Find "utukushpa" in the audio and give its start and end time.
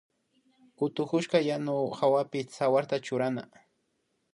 0.87-1.37